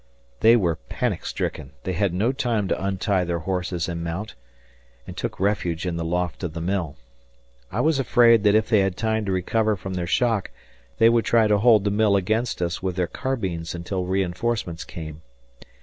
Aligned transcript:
They 0.39 0.55
were 0.55 0.77
panicstricken 0.89 1.73
they 1.83 1.93
had 1.93 2.11
no 2.11 2.31
time 2.31 2.67
to 2.69 2.83
untie 2.83 3.23
their 3.23 3.37
horses 3.37 3.87
and 3.87 4.03
mount 4.03 4.33
and 5.05 5.15
took 5.15 5.39
refuge 5.39 5.85
in 5.85 5.95
the 5.95 6.03
loft 6.03 6.41
of 6.43 6.53
the 6.53 6.59
mill. 6.59 6.95
I 7.71 7.81
was 7.81 7.99
afraid 7.99 8.41
that 8.45 8.55
if 8.55 8.67
they 8.67 8.79
had 8.79 8.97
time 8.97 9.25
to 9.25 9.31
recover 9.31 9.75
from 9.75 9.93
their 9.93 10.07
shock, 10.07 10.49
they 10.97 11.07
would 11.07 11.25
try 11.25 11.45
to 11.45 11.59
hold 11.59 11.83
the 11.83 11.91
mill 11.91 12.15
against 12.15 12.63
us 12.63 12.81
with 12.81 12.95
their 12.95 13.05
carbines 13.05 13.75
until 13.75 14.05
reinforcements 14.07 14.83
came. 14.85 15.21